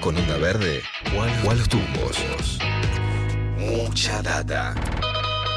[0.00, 0.82] con onda verde
[1.16, 2.16] o a los tumbos.
[3.58, 4.74] Mucha data.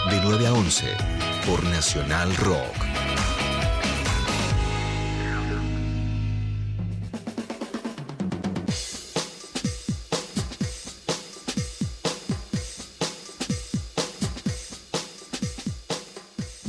[0.10, 0.86] De 9 a 11
[1.46, 2.93] por Nacional Rock.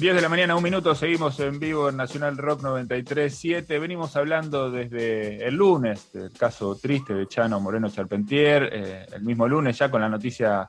[0.05, 3.81] 10 de la mañana, un minuto, seguimos en vivo en Nacional Rock 93.7.
[3.81, 8.69] Venimos hablando desde el lunes del caso triste de Chano Moreno Charpentier.
[8.71, 10.69] Eh, el mismo lunes, ya con la noticia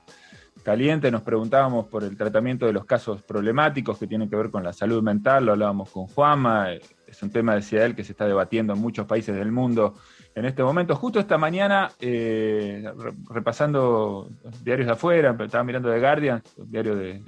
[0.64, 4.64] caliente, nos preguntábamos por el tratamiento de los casos problemáticos que tienen que ver con
[4.64, 5.48] la salud mental.
[5.48, 6.72] Lo hablábamos con Juanma.
[6.72, 9.96] Eh, es un tema, decía él, que se está debatiendo en muchos países del mundo
[10.34, 10.96] en este momento.
[10.96, 12.90] Justo esta mañana, eh,
[13.30, 14.30] repasando
[14.64, 17.22] diarios de afuera, estaba mirando The Guardian, diario de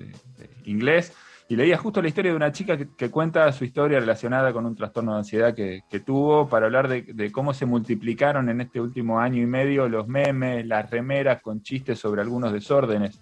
[0.63, 1.11] inglés
[1.49, 4.75] y leía justo la historia de una chica que, cuenta su historia relacionada con un
[4.75, 9.41] trastorno de ansiedad que, tuvo para hablar de, cómo se multiplicaron en este último año
[9.41, 13.21] y medio los memes, las remeras con chistes sobre algunos desórdenes.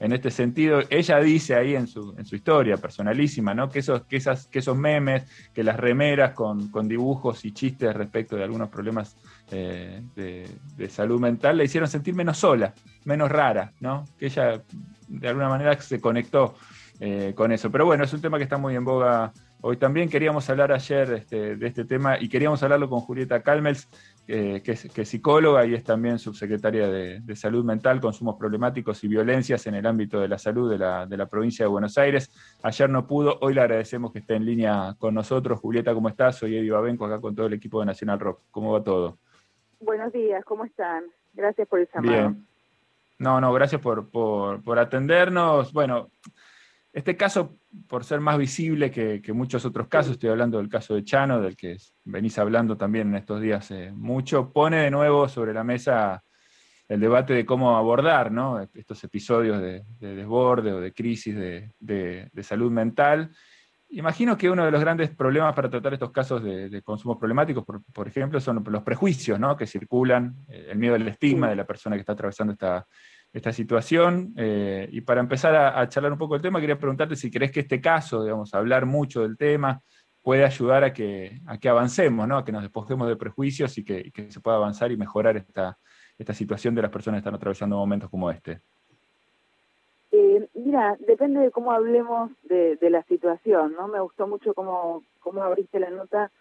[0.00, 3.68] En este sentido, ella dice ahí en su, en su historia personalísima, ¿no?
[3.68, 8.34] Que esos, que, esas, que esos memes, que las remeras con, dibujos y chistes respecto
[8.34, 9.14] de algunos problemas
[9.50, 12.72] eh, de, de, salud mental la hicieron sentir menos sola,
[13.04, 14.06] menos rara, ¿no?
[14.18, 14.62] Que ella
[15.06, 16.54] de alguna manera se conectó
[17.00, 17.70] eh, con eso.
[17.70, 20.08] Pero bueno, es un tema que está muy en boga hoy también.
[20.08, 23.88] Queríamos hablar ayer este, de este tema y queríamos hablarlo con Julieta Calmels,
[24.26, 29.74] que, es, psicóloga y es también subsecretaria de, Salud Mental, Consumos Problemáticos y Violencias en
[29.74, 32.30] el ámbito de la salud de la, provincia de Buenos Aires.
[32.62, 35.58] Ayer no pudo, hoy le agradecemos que esté en línea con nosotros.
[35.58, 36.36] Julieta, ¿cómo estás?
[36.36, 38.42] Soy Eddie Babenco, acá con todo el equipo de Nacional Rock.
[38.50, 39.18] ¿Cómo va todo?
[39.80, 41.04] Buenos días, ¿cómo están?
[41.32, 42.18] Gracias por el llamado.
[42.18, 42.46] Bien.
[43.18, 45.72] No, no, gracias por, por, por atendernos.
[45.72, 46.08] Bueno,
[46.92, 51.04] este caso, por ser más visible que, muchos otros casos, estoy hablando del caso de
[51.04, 55.54] Chano, del que venís hablando también en estos días eh, mucho, pone de nuevo sobre
[55.54, 56.22] la mesa
[56.88, 58.32] el debate de cómo abordar
[58.74, 61.36] estos episodios de, desborde o de crisis
[61.78, 63.30] de, salud mental.
[63.90, 68.08] Imagino que uno de los grandes problemas para tratar estos casos de, consumos problemáticos, por,
[68.08, 72.00] ejemplo, son los prejuicios que circulan, eh, el miedo al estigma de la persona que
[72.00, 72.84] está atravesando esta,
[73.32, 74.32] esta situación.
[74.36, 77.60] Eh, y para empezar a, charlar un poco el tema, quería preguntarte si crees que
[77.60, 79.80] este caso, digamos, hablar mucho del tema,
[80.22, 82.36] puede ayudar a que, a que avancemos, ¿no?
[82.36, 85.78] a que nos despojemos de prejuicios y que, se pueda avanzar y mejorar esta,
[86.18, 88.60] esta situación de las personas que están atravesando momentos como este.
[90.12, 93.86] Eh, mira, depende de cómo hablemos de, la situación, ¿no?
[93.86, 96.32] Me gustó mucho cómo, cómo abriste la nota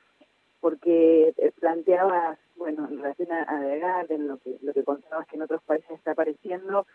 [0.59, 5.37] porque eh, planteabas, bueno, en relación a, a en lo que, lo que contabas que
[5.37, 6.85] en otros países está apareciendo,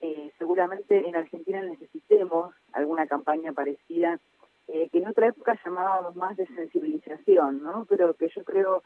[0.00, 4.18] eh, seguramente en Argentina necesitemos alguna campaña parecida,
[4.68, 7.86] eh, que en otra época llamábamos más de sensibilización, ¿no?
[7.88, 8.82] Pero que yo creo,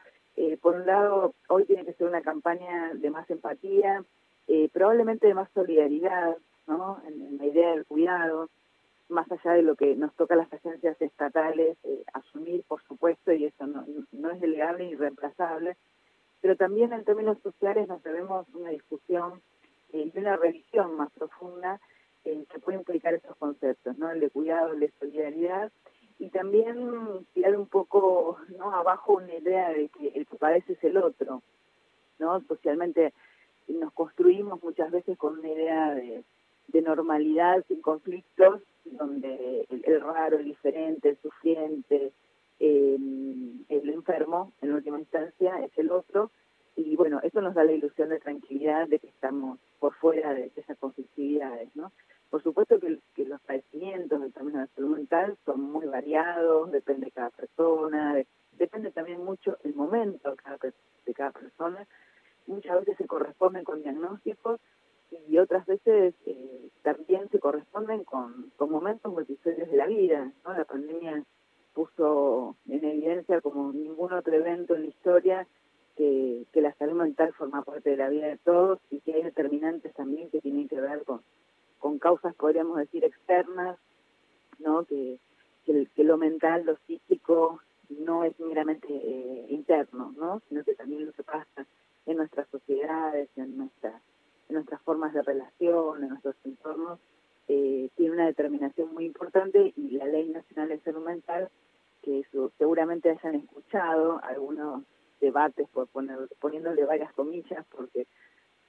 [0.61, 4.03] por un lado, hoy tiene que ser una campaña de más empatía,
[4.71, 7.01] probablemente de más solidaridad, ¿no?
[7.07, 8.49] en la idea del cuidado,
[9.09, 13.31] más allá de lo que nos toca a las agencias estatales eh, asumir, por supuesto,
[13.31, 15.77] y eso no, es delegable ni reemplazable,
[16.41, 19.41] pero también en términos sociales nos debemos una discusión
[19.93, 21.79] eh, y una revisión más profunda
[22.25, 24.11] eh, que puede implicar esos conceptos, ¿no?
[24.11, 25.71] El de cuidado, el de solidaridad,
[26.19, 30.83] y también tirar un poco no abajo una idea de que el que padece es
[30.83, 31.41] el otro,
[32.19, 32.41] ¿no?
[32.41, 33.13] Socialmente
[33.67, 36.23] nos construimos muchas veces con una idea de,
[36.67, 42.11] de normalidad sin conflictos donde el, raro, el diferente, el sufriente,
[42.59, 46.31] el enfermo, en última instancia, es el otro.
[46.75, 50.51] Y bueno, eso nos da la ilusión de tranquilidad de que estamos por fuera de,
[50.55, 51.91] esas conflictividades, ¿no?
[52.29, 57.11] Por supuesto que, los padecimientos del término de salud mental son muy variados, depende de
[57.11, 58.15] cada persona,
[58.53, 60.35] depende también mucho el momento
[61.05, 61.87] de cada persona.
[62.45, 64.59] Muchas veces se corresponden con diagnósticos
[65.27, 70.31] y otras veces eh, también se corresponden con, con momentos o de la vida.
[70.45, 70.53] ¿no?
[70.53, 71.23] La pandemia
[71.73, 75.47] puso en evidencia como ningún otro evento en la historia
[75.95, 79.23] que, que la salud mental forma parte de la vida de todos y que hay
[79.23, 81.21] determinantes también que tienen que ver con,
[81.79, 83.77] con causas, podríamos decir, externas,
[84.59, 84.85] ¿no?
[84.85, 85.19] que,
[85.65, 90.41] que, lo mental, lo psíquico, no es meramente eh, interno, ¿no?
[90.49, 91.65] sino que también lo que pasa
[92.05, 94.06] en nuestras sociedades, en nuestras en
[94.57, 96.99] nuestras formas de relación, en nuestros entornos,
[97.47, 101.49] eh, tiene una determinación muy importante y la Ley Nacional de Salud Mental,
[102.01, 102.25] que
[102.57, 104.83] seguramente hayan escuchado algunos
[105.21, 108.07] debates, por poner, poniéndole varias comillas, porque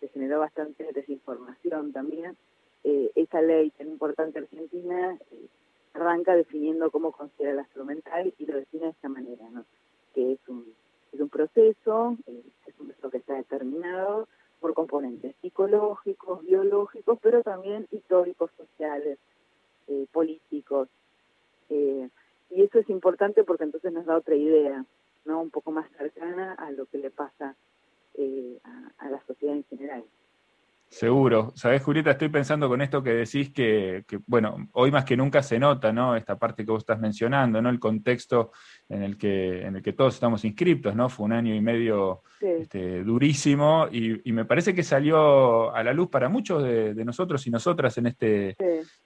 [0.00, 2.36] se generó bastante desinformación también.
[2.84, 5.48] Eh, esa ley tan importante argentina eh,
[5.94, 9.64] arranca definiendo cómo considera la salud mental y lo define de esta manera, ¿no?
[10.14, 10.64] que es un,
[11.12, 14.28] es un proceso, es un proceso que está determinado,
[14.74, 19.18] componentes psicológicos, biológicos, pero también históricos, sociales,
[19.88, 20.88] eh, políticos.
[21.70, 22.08] Eh,
[22.50, 24.84] y eso es importante porque entonces nos da otra idea,
[25.24, 25.40] ¿no?
[25.40, 27.54] Un poco más cercana a lo que le pasa
[28.14, 28.58] eh,
[28.98, 30.04] a la sociedad en general.
[30.90, 31.52] Seguro.
[31.54, 35.58] Sabes, Julieta, estoy pensando con esto que decís que, bueno, hoy más que nunca se
[35.58, 36.16] nota, ¿no?
[36.16, 37.68] Esta parte que vos estás mencionando, ¿no?
[37.68, 38.52] El contexto
[38.88, 41.10] en el que, en el que todos estamos inscriptos, ¿no?
[41.10, 46.08] Fue un año y medio este, durísimo y, me parece que salió a la luz
[46.08, 48.56] para muchos de, nosotros y nosotras en este,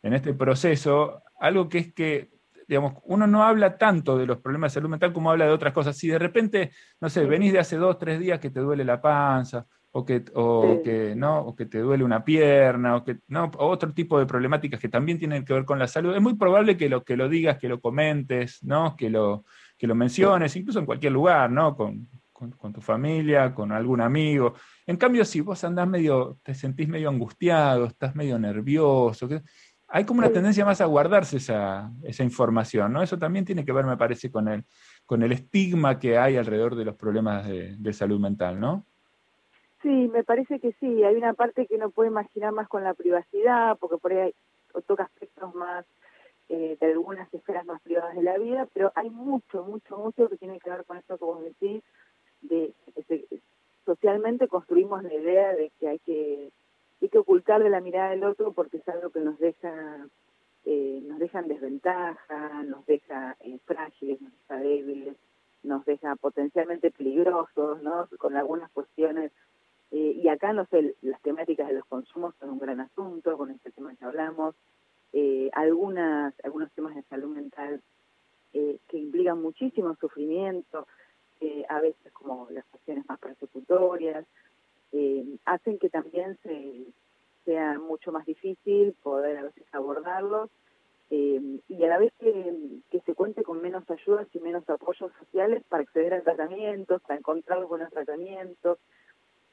[0.02, 2.31] en este proceso, algo que es que
[2.69, 5.73] digamos, uno no habla tanto de los problemas de salud mental como habla de otras
[5.73, 5.96] cosas.
[5.96, 6.70] Si de repente,
[7.00, 10.24] no sé, venís de hace dos, tres días que te duele la panza, o que,
[10.34, 11.40] o que, ¿no?
[11.40, 13.50] o que te duele una pierna, o que, ¿no?
[13.58, 16.78] otro tipo de problemáticas que también tienen que ver con la salud, es muy probable
[16.78, 18.96] que lo, que lo digas, que lo comentes, ¿no?
[18.96, 19.44] que, lo,
[19.76, 21.76] que lo menciones, incluso en cualquier lugar, ¿no?
[21.76, 24.54] Con, con, tu familia, con algún amigo.
[24.84, 29.28] En cambio, si vos andás medio, te sentís medio angustiado, estás medio nervioso,
[29.86, 33.02] hay como una tendencia más a guardarse esa, esa, información, ¿no?
[33.02, 34.64] Eso también tiene que ver, me parece, con el,
[35.04, 38.86] con el estigma que hay alrededor de los problemas de, de salud mental, ¿no?
[39.82, 41.02] Sí, me parece que sí.
[41.02, 44.34] Hay una parte que no puede imaginar más con la privacidad, porque por ahí hay,
[44.87, 45.84] toca aspectos más
[46.49, 50.37] eh, de algunas esferas más privadas de la vida, pero hay mucho, mucho, mucho que
[50.37, 51.82] tiene que ver con esto que vos decís,
[52.43, 52.73] de
[53.06, 53.26] que
[53.84, 56.50] socialmente construimos la idea de que hay que
[57.00, 60.06] hay que ocultar de la mirada del otro porque es algo que nos deja
[60.64, 65.17] eh, nos deja en desventaja, nos deja eh, frágiles, nos deja débiles,
[65.64, 68.08] nos deja potencialmente peligrosos, ¿no?
[68.19, 69.32] Con algunas cuestiones
[69.92, 73.50] eh, y acá, no sé, las temáticas de los consumos son un gran asunto, con
[73.50, 74.54] este tema que hablamos.
[75.12, 77.82] Eh, algunas, algunos temas de salud mental
[78.54, 80.86] eh, que implican muchísimo sufrimiento,
[81.68, 84.24] a veces como las cuestiones más persecutorias,
[85.44, 86.86] hacen que también se,
[87.44, 90.50] sea mucho más difícil poder a veces abordarlos
[91.10, 92.54] y a la vez que,
[92.90, 97.18] que, se cuente con menos ayudas y menos apoyos sociales para acceder a tratamientos, para
[97.18, 98.78] encontrar buenos tratamientos,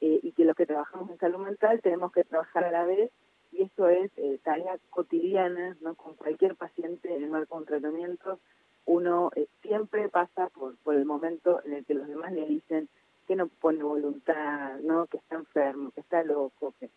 [0.00, 3.10] eh, y que los que trabajamos en salud mental tenemos que trabajar a la vez
[3.52, 5.94] y eso es eh, tarea cotidiana, ¿no?
[5.94, 8.38] Con cualquier paciente en el marco de un tratamiento,
[8.86, 12.88] uno eh, siempre pasa por, por el momento en el que los demás le dicen
[13.26, 15.06] que no pone voluntad, ¿no?
[15.06, 16.90] Que está enfermo, que está loco, que,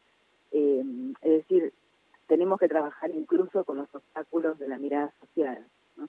[0.51, 0.83] eh,
[1.21, 1.73] es decir,
[2.27, 5.65] tenemos que trabajar incluso con los obstáculos de la mirada social,
[5.97, 6.07] ¿no?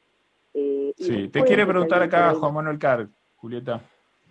[0.97, 3.83] sí, te quiere preguntar acá Juan Manuel Carr, Julieta.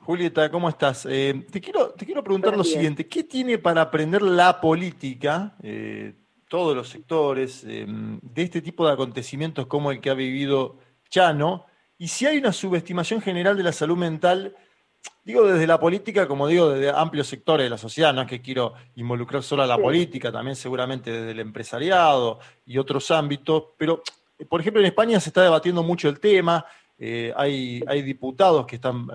[0.05, 1.07] Julieta, ¿cómo estás?
[1.09, 6.13] Eh, te, quiero, te quiero preguntar lo siguiente, ¿qué tiene para aprender la política, eh,
[6.49, 10.77] todos los sectores, eh, de este tipo de acontecimientos como el que ha vivido
[11.09, 11.67] Chano?
[11.97, 14.53] Y si hay una subestimación general de la salud mental,
[15.23, 18.41] digo desde la política, como digo, desde amplios sectores de la sociedad, no es que
[18.41, 24.03] quiero involucrar solo a la política, también seguramente desde el empresariado y otros ámbitos, pero
[24.49, 26.65] por ejemplo en España se está debatiendo mucho el tema,
[27.35, 29.07] hay, hay diputados que están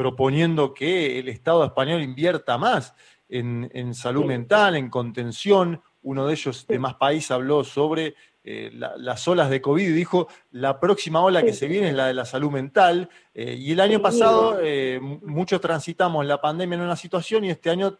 [0.00, 2.94] proponiendo que el Estado español invierta más
[3.28, 5.82] en, salud mental, en contención.
[6.00, 10.28] Uno de ellos de más país habló sobre eh, las olas de COVID y dijo
[10.52, 13.10] la próxima ola que se viene es la de la salud mental.
[13.34, 17.68] Eh, y el año pasado eh, muchos transitamos la pandemia en una situación y este
[17.68, 17.98] año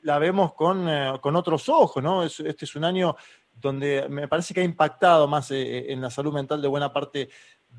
[0.00, 0.88] la vemos con,
[1.20, 2.22] con otros ojos, ¿no?
[2.22, 3.16] Este es un año
[3.52, 7.28] donde me parece que ha impactado más en la salud mental de buena parte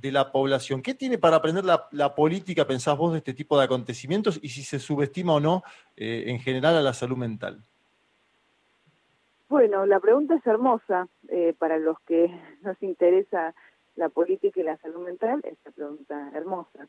[0.02, 0.82] de la población.
[0.82, 4.64] ¿Qué tiene para aprender la, política, pensás vos, de este tipo de acontecimientos y si
[4.64, 5.64] se subestima o no
[5.96, 7.62] eh, en general a la salud mental?
[9.48, 12.30] Bueno, la pregunta es hermosa eh, para los que
[12.62, 13.54] nos interesa
[13.96, 16.88] la política y la salud mental, es una pregunta hermosa,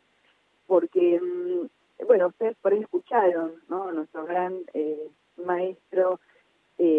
[0.67, 3.93] porque, mm, bueno, ustedes por ahí escucharon, ¿no?
[3.93, 5.09] Nuestro gran eh,
[5.45, 6.21] maestro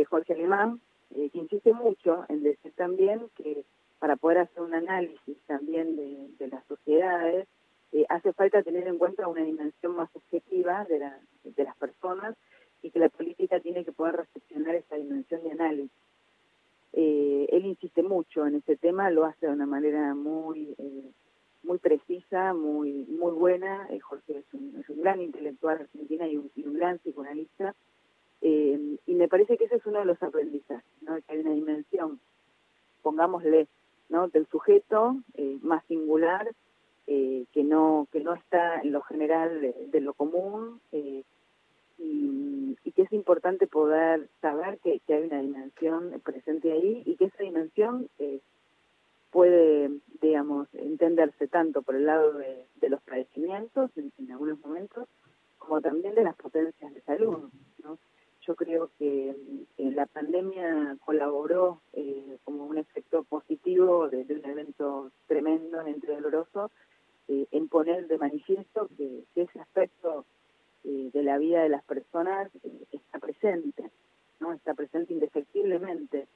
[0.09, 0.81] Jorge Alemán,
[1.13, 3.63] que insiste mucho en decir también que
[3.99, 7.47] para poder hacer un análisis también de, las sociedades,
[7.91, 12.35] eh, hace falta tener en cuenta una dimensión más objetiva de, las personas
[12.81, 15.91] y que la política tiene que poder recepcionar esa dimensión de análisis.
[16.93, 21.11] Eh, él insiste mucho en ese tema, lo hace de una manera muy eh,
[21.63, 23.87] muy precisa, muy muy buena.
[24.01, 27.75] Jorge es un, gran intelectual argentino y un, gran psicoanalista.
[28.41, 31.15] y me parece que ese es uno de los aprendizajes, ¿no?
[31.15, 32.19] que hay una dimensión,
[33.01, 33.67] pongámosle,
[34.09, 34.27] ¿no?
[34.27, 36.49] del sujeto eh, más singular
[37.07, 39.61] eh, que no que no está en lo general
[39.91, 41.23] de, lo común eh,
[41.97, 47.43] y, que es importante poder saber que, hay una dimensión presente ahí y que esa
[47.43, 48.09] dimensión
[49.29, 55.07] puede digamos entenderse tanto por el lado de, los padecimientos en, algunos momentos
[55.59, 57.49] como también de las potencias de salud
[57.83, 57.99] ¿no?
[58.47, 59.35] Yo creo que
[59.77, 66.71] la pandemia colaboró eh, como un efecto positivo de, un evento tremendo, doloroso,
[67.27, 70.25] eh, en poner de manifiesto que, ese aspecto
[70.85, 72.49] eh, de la vida de las personas
[72.91, 73.91] está presente,
[74.39, 76.27] no está presente indefectiblemente.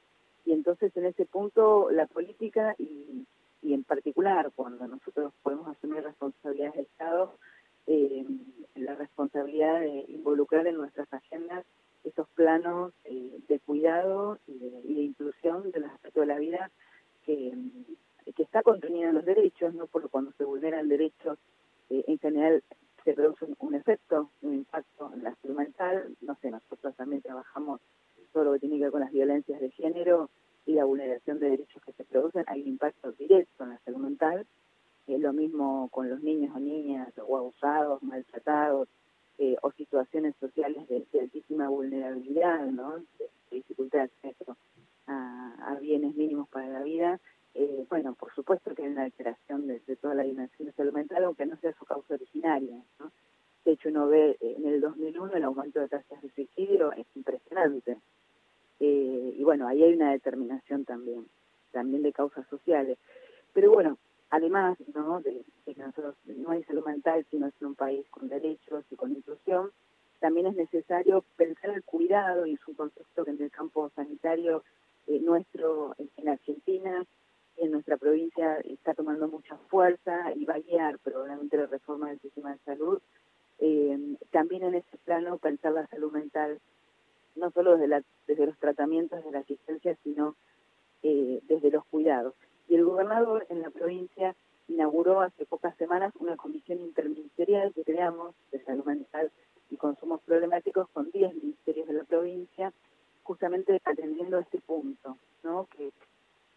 [0.46, 3.26] Y entonces en ese punto la política y,
[3.64, 7.38] en particular cuando nosotros podemos asumir responsabilidades de Estado,
[8.76, 11.66] la responsabilidad de involucrar en nuestras agendas
[12.04, 16.72] esos planos eh, de cuidado y de, inclusión de los aspectos de la vida
[17.26, 17.54] que,
[18.36, 21.38] que está contenida en los derechos, no porque cuando se vulneran derechos
[21.90, 22.64] eh, en general
[23.04, 26.16] se produce un, efecto, un impacto en la salud mental.
[26.22, 27.82] No sé, nosotros también trabajamos
[28.32, 30.30] todo lo que tiene que ver con las violencias de género
[30.66, 32.46] y la vulneración de derechos que se producen.
[32.48, 34.46] Hay un impacto directo en la salud mental
[35.16, 38.88] es lo mismo con los niños o niñas o abusados, maltratados,
[39.44, 42.98] eh, o situaciones sociales de, altísima vulnerabilidad, ¿no?
[43.18, 44.56] de, dificultad de acceso
[45.08, 47.20] a, bienes mínimos para la vida.
[47.56, 51.24] Eh, bueno, por supuesto que hay una alteración de, toda la dimensión de salud mental,
[51.24, 52.84] aunque no sea su causa originaria.
[53.00, 53.12] ¿no?
[53.66, 57.08] De hecho, uno ve eh, en el 2001 el aumento de tasas de suicidio es
[57.16, 57.98] impresionante.
[58.80, 61.26] y bueno, ahí hay una determinación también,
[61.72, 63.00] también de causas sociales.
[63.54, 63.98] Pero bueno,
[64.32, 65.22] además ¿no?
[65.22, 69.12] De, que nosotros no hay salud mental, sino es un país con derechos y con
[69.12, 69.72] inclusión,
[70.20, 74.64] también es necesario pensar el cuidado y su contexto que en el campo sanitario
[75.08, 77.06] eh, nuestro en Argentina
[77.58, 82.20] en nuestra provincia está tomando mucha fuerza y va a guiar probablemente la reforma del
[82.20, 83.00] sistema de salud.
[83.60, 86.60] Eh, también en ese plano pensar la salud mental,
[87.36, 90.36] no solo desde, desde los tratamientos de la asistencia, sino
[91.04, 92.34] eh, desde los cuidados.
[92.72, 94.34] Y el gobernador en la provincia
[94.70, 99.30] inauguró hace pocas semanas una comisión interministerial que creamos de salud mental
[99.70, 102.72] y consumos problemáticos con 10 ministerios de la provincia,
[103.24, 105.68] justamente atendiendo a este punto, ¿no?
[105.76, 105.92] que,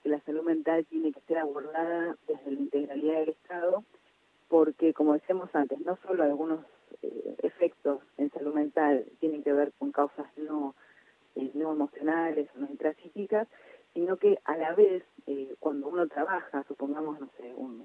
[0.05, 3.83] la salud mental tiene que ser abordada desde la integralidad del Estado,
[4.49, 6.61] porque como decíamos antes, no solo algunos
[7.03, 10.77] eh, efectos en salud mental tienen que ver con causas no,
[11.35, 13.49] eh, no emocionales o no intrapsíquicas,
[13.95, 17.85] sino que a la vez, eh, cuando uno trabaja, supongamos, no sé, un,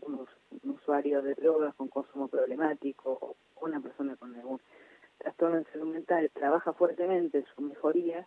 [0.63, 4.59] usuario de drogas con consumo problemático o una persona con algún
[5.19, 8.25] trastorno en salud mental, trabaja fuertemente en su mejoría,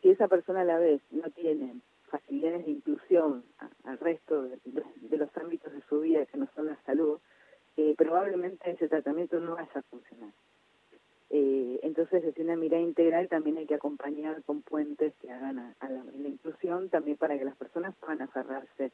[0.00, 1.76] si esa persona a la vez no tiene
[2.10, 3.44] facilidades de inclusión
[3.84, 4.58] al resto de,
[5.16, 7.20] los ámbitos de su vida que no son la salud,
[7.76, 10.30] eh, probablemente ese tratamiento no vaya a funcionar.
[12.02, 16.28] Entonces, desde una mirada integral también hay que acompañar con puentes que hagan a, la,
[16.28, 18.90] inclusión, también para que las personas puedan aferrarse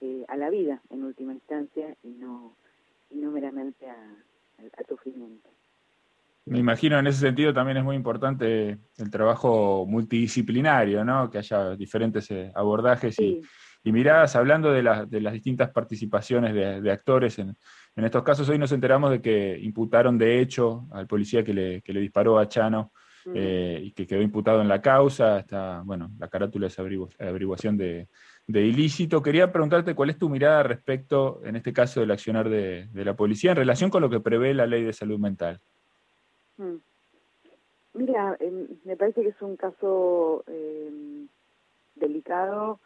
[0.00, 2.54] eh, a la vida en última instancia y no,
[3.10, 5.48] y no meramente al sufrimiento.
[6.44, 11.28] Me imagino en ese sentido también es muy importante el trabajo multidisciplinario, ¿no?
[11.30, 13.42] que haya diferentes eh, abordajes y,
[13.92, 17.56] miradas, hablando de, de, las distintas participaciones de, actores en,
[17.96, 18.48] en, estos casos.
[18.48, 22.38] Hoy nos enteramos de que imputaron de hecho al policía que le, que le disparó
[22.38, 22.92] a Chano
[23.32, 28.08] eh, y que quedó imputado en la causa, está, bueno, la carátula es averiguación de,
[28.46, 29.22] ilícito.
[29.22, 33.52] Quería preguntarte cuál es tu mirada respecto, en este caso, del accionar de, la policía
[33.52, 35.58] en relación con lo que prevé la ley de salud mental.
[36.58, 36.76] Mm.
[37.94, 41.28] Mira, em, me parece que es un caso em,
[41.94, 42.80] delicado,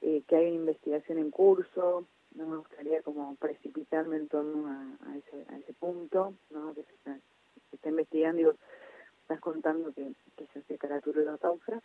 [0.00, 5.16] eh, que hay una investigación en curso, no me gustaría como precipitarme en torno a,
[5.16, 6.74] ese, a ese punto, ¿no?
[6.74, 8.54] que se está, investigando, digo,
[9.22, 10.12] estás contando que,
[10.52, 11.82] se hace caratura de la causa.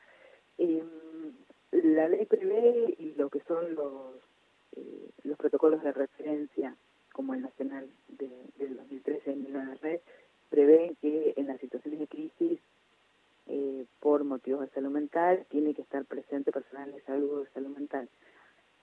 [0.57, 1.33] Em,
[1.71, 4.15] la ley prevé y lo que son los,
[4.75, 6.75] eh, los protocolos de referencia,
[7.13, 9.99] como el nacional de, del 2013 en la red,
[10.49, 12.59] prevé que en las situaciones de crisis
[13.47, 17.49] eh, por motivos de salud mental tiene que estar presente personal de salud o de
[17.51, 18.09] salud mental.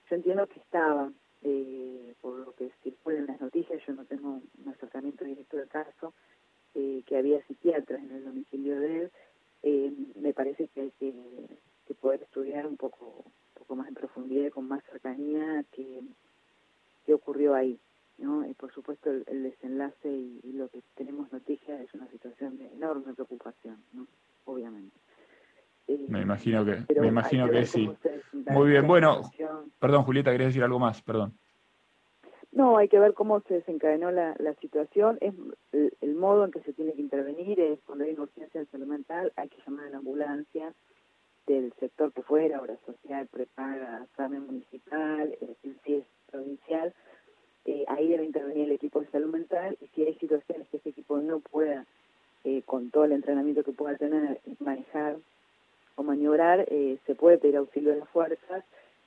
[0.08, 1.12] Yo entiendo que estaba,
[1.42, 6.12] eh, por lo que circulan las noticias, yo no tengo un acercamiento directo del caso,
[6.74, 9.12] eh, que había psiquiatras en el domicilio de él,
[9.62, 11.14] eh, me parece que hay que,
[12.00, 16.00] poder estudiar un poco, poco más en profundidad y con más cercanía qué,
[17.04, 17.78] qué ocurrió ahí.
[18.16, 18.46] ¿no?
[18.48, 23.12] Y por supuesto el, desenlace y, lo que tenemos noticia es una situación de enorme
[23.14, 24.06] preocupación, ¿no?
[24.44, 24.96] obviamente.
[26.08, 27.90] me imagino que, me imagino que, sí.
[28.32, 29.22] Muy bien, bueno,
[29.78, 31.02] perdón Julieta, ¿querés decir algo más?
[31.02, 31.34] Perdón.
[32.52, 35.34] No, hay que ver cómo se desencadenó la, la situación, es
[35.72, 38.86] el, modo en que se tiene que intervenir, es cuando hay una urgencia en salud
[38.86, 40.72] mental, hay que llamar a la ambulancia
[41.46, 46.92] del sector que fuera, obra social, prepaga, examen municipal, el CIES provincial,
[47.66, 50.88] eh, ahí debe intervenir el equipo de salud mental y si hay situaciones que ese
[50.88, 51.86] equipo no pueda
[52.44, 55.16] eh, con todo el entrenamiento que pueda tener, manejar
[56.10, 58.64] maniobrar, eh, se puede pedir auxilio de las fuerzas,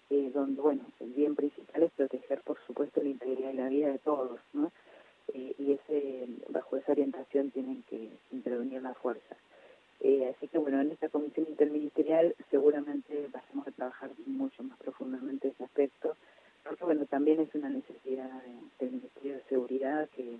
[0.10, 3.90] eh, donde, bueno, el bien principal es proteger, por supuesto, la integridad y la vida
[3.90, 4.72] de todos, ¿no?
[5.34, 9.38] y ese, bajo esa orientación tienen que intervenir las fuerzas.
[10.30, 15.64] así que, bueno, en esta comisión interministerial seguramente pasemos a trabajar mucho más profundamente ese
[15.64, 16.16] aspecto,
[16.64, 18.30] porque, bueno, también es una necesidad
[18.80, 20.38] del Ministerio de Seguridad que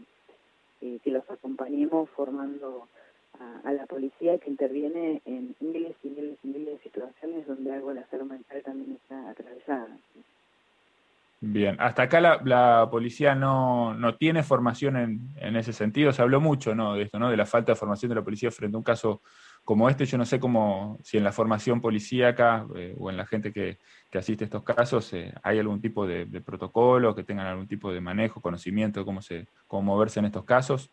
[0.84, 2.90] eh, que los acompañemos formando
[3.64, 7.90] a, la policía que interviene en miles y miles y miles de situaciones donde algo
[7.90, 9.88] de la salud mental también está atravesada.
[11.46, 16.14] Bien, hasta acá la, la policía no, no, tiene formación en, en, ese sentido.
[16.14, 16.94] Se habló mucho ¿no?
[16.96, 17.30] de esto, ¿no?
[17.30, 19.22] de la falta de formación de la policía frente a un caso
[19.64, 23.26] como este, yo no sé cómo, si en la formación policíaca eh, o en la
[23.26, 23.78] gente que,
[24.14, 28.02] asiste a estos casos eh, hay algún tipo de, protocolo, que tengan algún tipo de
[28.02, 30.92] manejo, conocimiento de cómo, se, cómo moverse en estos casos.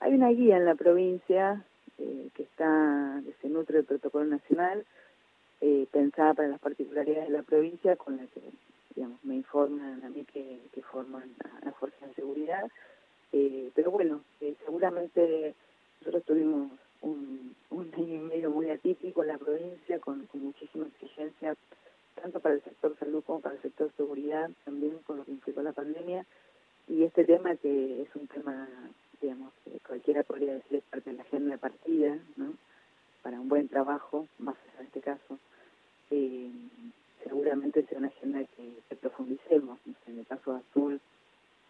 [0.00, 1.64] Hay una guía en la provincia
[1.98, 4.84] eh, que está, que se nutre del protocolo nacional,
[5.92, 8.40] pensada para las particularidades de la provincia, con la que
[8.94, 10.58] digamos, me informan a mí que,
[10.90, 12.64] forman a la fuerza de seguridad.
[13.74, 14.22] pero bueno,
[14.64, 15.54] seguramente
[16.00, 21.56] nosotros tuvimos un, un año y medio muy atípico en la provincia, con, muchísima exigencia,
[22.20, 25.62] tanto para el sector salud como para el sector seguridad, también con lo que implicó
[25.62, 26.26] la pandemia.
[26.88, 28.68] Y este tema que es un tema,
[29.20, 29.52] digamos,
[29.86, 32.54] cualquiera podría decir es parte de la agenda de partida, ¿no?
[33.22, 35.38] Para un buen trabajo, más en este caso,
[36.10, 36.50] eh,
[37.24, 39.78] seguramente sea una agenda que, profundicemos.
[40.06, 41.00] En el caso Azul,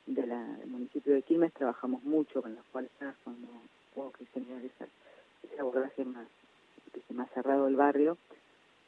[0.07, 3.47] de la, del municipio de Quilmes, trabajamos mucho con las fuerzas cuando
[3.95, 4.87] hubo que generar esa
[5.43, 6.27] ese abordaje más,
[7.35, 8.17] cerrado del barrio.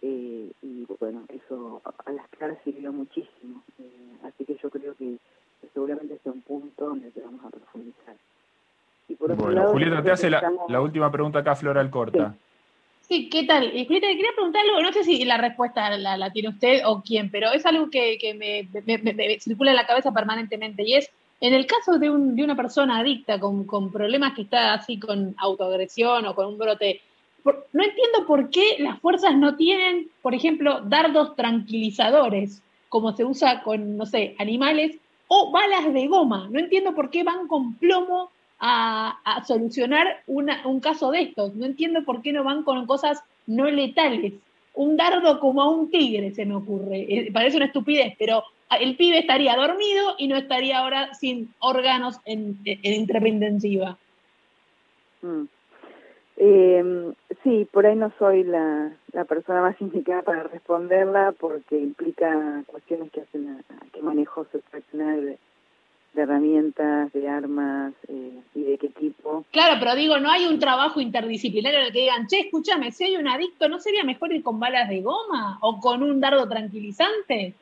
[0.01, 3.63] Eh, y bueno, eso a las claras sirvió muchísimo.
[3.79, 5.19] Eh, así que yo creo que,
[5.73, 8.17] seguramente sea un punto donde vamos a profundizar.
[9.19, 12.35] Bueno, Julieta, te hace la, última pregunta acá, Flora Alcorta.
[13.09, 13.29] Sí.
[13.29, 13.65] ¿qué tal?
[13.77, 17.31] Eh, Julieta, quería preguntar algo, no sé si la respuesta la, tiene usted o quién,
[17.31, 21.53] pero es algo que, que me, me, circula en la cabeza permanentemente y es, en
[21.53, 25.35] el caso de, un, de una persona adicta con, con, problemas que está así con
[25.39, 27.03] autoagresión o con un brote,
[27.45, 33.63] no entiendo por qué las fuerzas no tienen, por ejemplo, dardos tranquilizadores, como se usa
[33.63, 34.97] con, no sé, animales,
[35.29, 36.49] o balas de goma.
[36.51, 38.31] No entiendo por qué van con plomo
[38.65, 41.55] a, a solucionar una, un caso de estos.
[41.57, 44.35] No entiendo por qué no van con cosas no letales.
[44.75, 47.01] Un dardo como a un tigre se me ocurre.
[47.01, 48.45] Eh, parece una estupidez, pero
[48.81, 53.99] el pibe estaría dormido y no estaría ahora sin órganos en, en intensiva.
[55.23, 55.43] Mm.
[56.37, 62.63] Eh, sí, por ahí no soy la, la, persona más indicada para responderla porque implica
[62.67, 64.59] cuestiones que hacen a, qué manejo se
[66.15, 69.45] de, herramientas, de armas eh, y de qué tipo.
[69.51, 73.05] Claro, pero digo, no hay un trabajo interdisciplinario en el que digan, che, escúchame, si
[73.05, 76.49] hay un adicto, ¿no sería mejor ir con balas de goma o con un dardo
[76.49, 77.55] tranquilizante?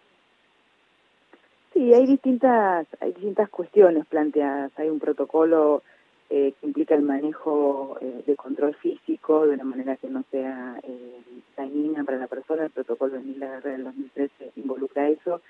[1.73, 4.73] Sí, hay distintas, hay distintas cuestiones planteadas.
[4.79, 5.83] Hay un protocolo
[6.29, 10.79] eh, que implica el manejo eh, de control físico de una manera que no sea
[10.83, 11.21] eh,
[11.57, 12.65] dañina para la persona.
[12.65, 15.41] El protocolo de Mila del 2013 involucra eso.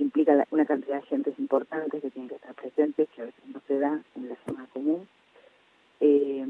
[0.00, 3.60] Implica una cantidad de agentes importantes que tienen que estar presentes, que a veces no
[3.68, 5.06] se da en la zona común.
[6.00, 6.46] Eh,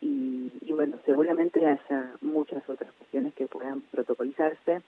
[0.00, 4.82] y, y bueno, seguramente haya muchas otras cuestiones que puedan protocolizarse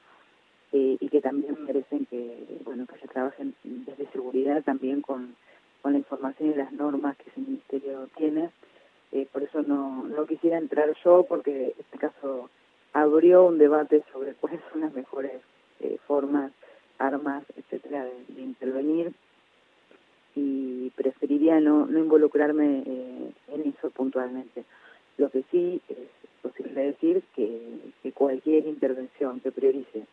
[0.73, 5.35] eh, y que también merecen que, bueno, que se trabajen desde seguridad también con,
[5.83, 8.51] con la información y las normas que ese ministerio tiene.
[9.11, 12.51] Eh, por eso no, no quisiera entrar yo porque este caso
[12.93, 15.33] abrió un debate sobre cuáles son las mejores
[16.07, 16.53] formas,
[16.99, 19.13] armas, etcétera, de, intervenir
[20.35, 22.83] y preferiría no, no involucrarme
[23.49, 24.65] en eso puntualmente.
[25.17, 25.97] Lo que sí es
[26.43, 27.61] posible decir que,
[28.03, 30.07] que cualquier intervención que priorice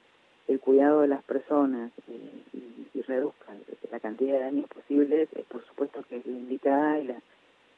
[0.47, 3.53] el cuidado de las personas y, y, reduzca
[3.91, 7.21] la cantidad de daños posibles, eh, por supuesto que es la indicada y la,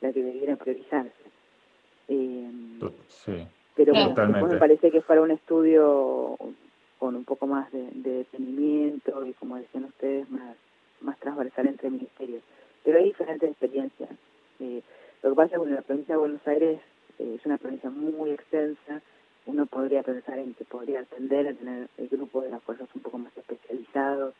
[0.01, 1.11] la que debiera priorizarse.
[2.07, 2.51] Eh,
[3.07, 6.37] sí, pero me parece que fuera un estudio
[7.05, 10.57] con un poco más de, detenimiento y, como decían ustedes, más,
[11.01, 12.41] más transversal entre ministerios.
[12.83, 14.09] Pero hay diferentes experiencias.
[14.59, 14.81] Eh,
[15.21, 16.79] lo que pasa es que la provincia de Buenos Aires
[17.19, 19.03] eh, es una provincia muy extensa,
[19.45, 23.03] uno podría pensar en que podría atender a tener el grupo de las fuerzas un
[23.03, 24.33] poco más especializados,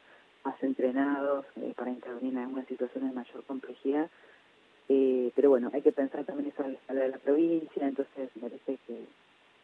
[0.43, 4.10] más entrenados eh, para intervenir en algunas situaciones de mayor complejidad.
[4.89, 8.32] Eh, pero bueno, hay que pensar también eso a la escala de la provincia, entonces
[8.36, 9.06] me parece que,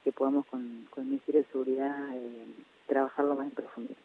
[0.04, 2.46] que podamos con, con el Ministerio de Seguridad eh,
[3.16, 3.98] trabajarlo más en profundidad.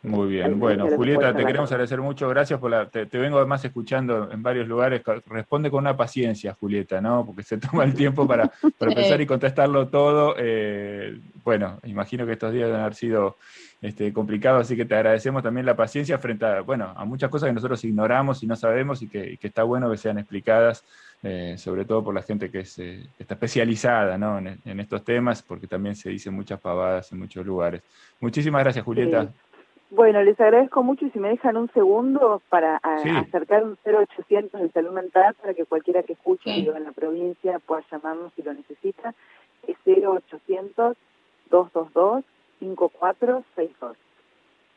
[0.00, 4.30] Muy bien, bueno, Julieta, te queremos agradecer mucho, gracias por la, te, vengo además escuchando
[4.30, 7.26] en varios lugares, responde con una paciencia, Julieta, ¿no?
[7.26, 8.48] Porque se toma el tiempo para,
[8.78, 10.36] para pensar y contestarlo todo.
[10.38, 13.38] Eh, bueno, imagino que estos días deben haber sido
[13.82, 17.48] este, complicados, así que te agradecemos también la paciencia frente a, bueno, a muchas cosas
[17.48, 20.84] que nosotros ignoramos y no sabemos y que, está bueno que sean explicadas,
[21.22, 24.38] eh, sobre todo por la gente que, eh, está especializada ¿no?
[24.38, 27.82] en, estos temas, porque también se dicen muchas pavadas en muchos lugares.
[28.20, 29.28] Muchísimas gracias, Julieta.
[29.90, 34.70] Bueno, les agradezco mucho y si me dejan un segundo para acercar un 0800 de
[34.70, 39.14] salud mental para que cualquiera que escuche en la provincia pueda llamarnos si lo necesita.
[39.66, 40.96] Es 0800
[41.50, 42.24] 222
[42.60, 43.96] 5462.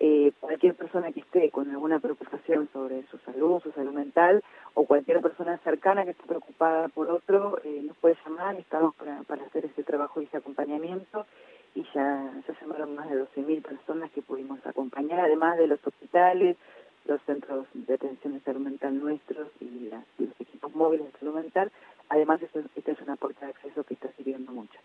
[0.03, 4.87] Eh, cualquier persona que esté con alguna preocupación sobre su salud, su salud mental, o
[4.87, 9.65] cualquier persona cercana que esté preocupada por otro, eh, nos puede llamar, estamos para, hacer
[9.65, 11.27] ese trabajo y ese acompañamiento
[11.75, 16.57] y ya, ya llamaron más de 12.000 personas que pudimos acompañar, además de los hospitales,
[17.05, 21.71] los centros de atención de salud mental nuestros y, los equipos móviles de salud mental.
[22.09, 24.79] Además, esta es una puerta de acceso que está sirviendo mucho.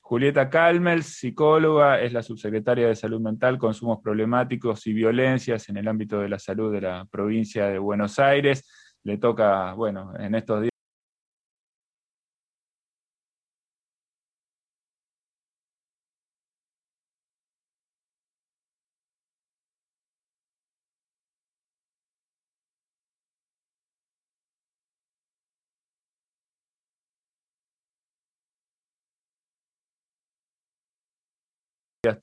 [0.00, 5.86] Julieta Calmels, psicóloga, es la subsecretaria de Salud Mental, Consumos Problemáticos y Violencias en el
[5.86, 8.66] ámbito de la salud de la provincia de Buenos Aires.
[9.04, 10.72] Le toca, bueno, en estos días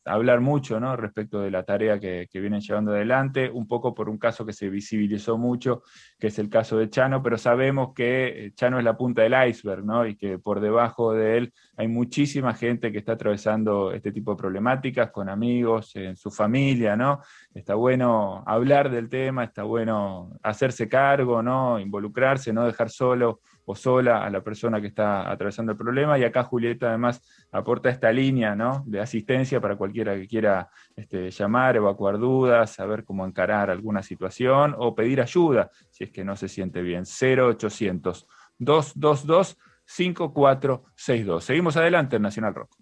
[0.06, 0.96] hablar mucho ¿no?
[0.96, 4.70] respecto de la tarea que, vienen llevando adelante, un poco por un caso que se
[4.70, 5.84] visibilizó mucho,
[6.20, 9.34] que es el caso de Chano, pero sabemos que eh, Chano es la punta del
[9.50, 10.06] iceberg, ¿no?
[10.06, 14.38] y que por debajo de él hay muchísima gente que está atravesando este tipo de
[14.38, 17.22] problemáticas con amigos, en su familia, ¿no?
[17.54, 21.80] Está bueno hablar del tema, está bueno hacerse cargo, ¿no?
[21.80, 26.18] involucrarse, no dejar solo o sola a la persona que está atravesando el problema.
[26.18, 28.84] Y acá Julieta además aporta esta línea ¿no?
[28.86, 34.76] de asistencia para cualquiera que quiera este, llamar, evacuar dudas, saber cómo encarar alguna situación
[34.78, 37.04] o pedir ayuda si es que no se siente bien.
[37.04, 41.44] 0800 222 5462.
[41.44, 42.76] Seguimos adelante en Nacional Rock.